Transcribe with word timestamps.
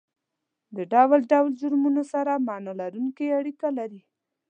د 0.75 0.77
ډول 0.93 1.19
ډول 1.31 1.49
جرمونو 1.61 2.01
سره 2.13 2.43
معنا 2.47 2.73
لرونکې 2.81 3.35
اړیکه 3.39 3.67
لري 3.77 4.01